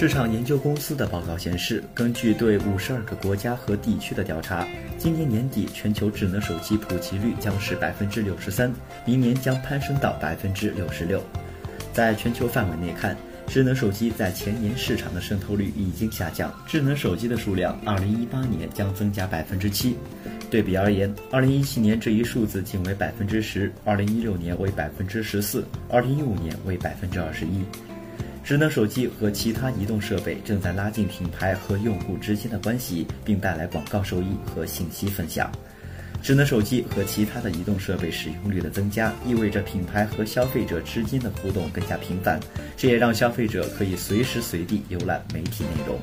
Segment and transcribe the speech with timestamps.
[0.00, 8.72] 市场研究公司的报告显示，根据对五十二个国家和地区的调查，今年年底全球智能手机普及率将是百分之六十三，
[9.04, 11.22] 明年将攀升到百分之六十六。
[11.92, 13.14] 在全球范围内看，
[13.46, 19.98] 智能手机在前年市场的渗透率已经下降，智能手机的数量二零一八年将增加百分之七。
[20.50, 27.62] 对比而言，二零一七年这一数字仅为百分之十，二零一六年为百分之十四，二零一五年为百分之二十一。
[28.42, 35.50] 智能手机和其他移动设备正在拉近品牌和用户之间的关系，并带来广告收益和信息分享。
[36.22, 42.38] 智能手机和其他的移动设备使用率的增加，意味着品牌和消费者之间的互动更加频繁，
[42.76, 45.98] 这也让消费者可以随时随地浏览媒体内容。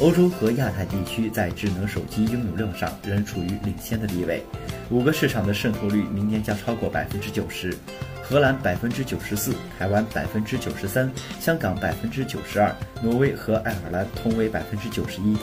[0.00, 4.42] 欧洲和亚太地区在智能手机拥有量上仍处于领先的地位，
[4.90, 7.76] 五个市场的渗透率明年将超过百分之九十。
[8.28, 11.08] 荷兰百分之九十四，台湾百分之九十三，
[11.38, 15.36] 香港百分之九十二，挪威和爱尔兰同为百分之九十一，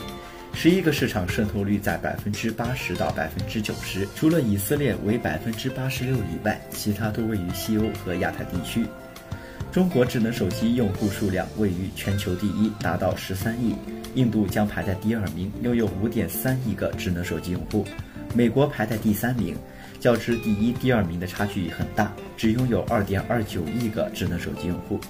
[0.52, 8.84] 十一个市场渗透率在百分之八十到百分之九十，除了以色列为百分之八十六以外，其他都位于西欧和亚太地区。
[9.72, 13.74] 中国智能手机用户数量位于全球第一，达到十三亿，
[14.14, 17.82] 印度将排在第二名，拥有五点三亿个智能手机用户，
[18.34, 19.56] 美国排在第三名。
[20.04, 25.00] 较之第一、第二名的差距很大，只拥有二点二九亿个智能手机用户。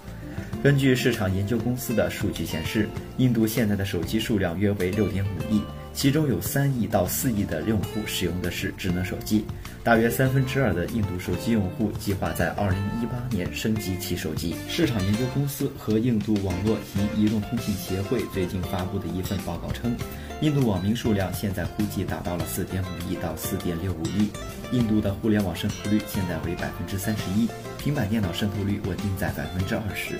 [0.63, 5.61] 根据市场研究公司的数据显示，印度现在的手机数量约为六点五亿，
[5.95, 9.45] 其中有三亿到四亿的用户使用的是智能手机，
[9.85, 14.57] 大约三分之二的印度手机用户计划在二零一八年升级其手机。
[14.69, 19.97] 市场研究公司和印度网络及移动通信协会最近发布的一份报告称。
[20.41, 24.29] 印度网民数量现在估计达到了四点五亿到四点六五亿。
[24.73, 27.49] 印度的互联网渗透率现在为百分之三十一，
[27.79, 30.19] 平板电脑渗透率稳定在百分之二十。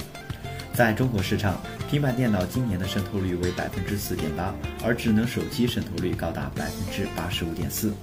[0.75, 4.53] 在中国市场，平板电脑今年的渗透率为百分之四点八，
[4.85, 7.95] 而智能手机渗透率高达百分之八十五点四。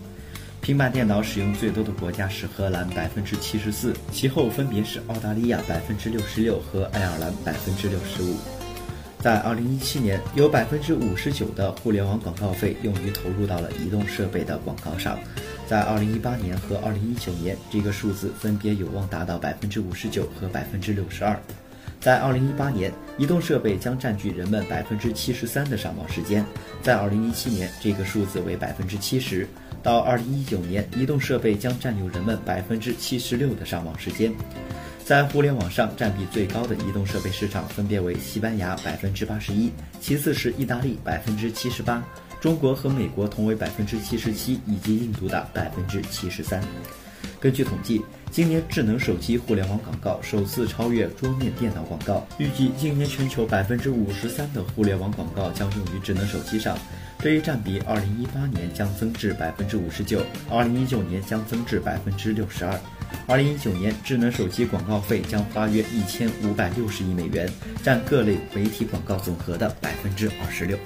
[0.62, 8.38] 平板电脑使用最多的国家是荷兰百分之七十四，其后分别是澳大利亚百分之六十六和爱尔兰百分之六十五。
[9.20, 15.20] 在二零一七年，有百分之五十九的互联网广告费用于投入到了移动设备的广告上。
[15.68, 21.38] 在二零一八年和二零一九年，这个数字分别有望达到百分之五十九和百分之六十二。
[22.02, 26.44] 在二零一八年，移动设备将占据人们百分之七十三的上网时间；
[26.82, 29.46] 在二零一七年，这个数字为百分之七十；
[29.84, 34.34] 到二零一九年，移动设备将占有人们百分之七十六的上网时间。
[35.06, 42.04] 在互联网上占比最高的移动设备市场分别为西班牙百分之八十一，其次是意大利百分之七十八，
[42.40, 46.64] 中国和美国同为百分之七十七，以及印度的百分之七十三。
[47.42, 56.78] 根据统计，今年智能手机互联网广告首次超越桌面电脑广告，预计今年全球百分之五十三的互联网广告将用于智能手机上，
[57.18, 62.80] 这一占比二零一八年将增至百分之五十九，二零一九年将增至百分之六十二。
[63.26, 67.50] 二零一九年，智能手机广告费将花约一千五百六十亿美元，
[67.82, 70.78] 占各类媒体广告总和的百分之二十六。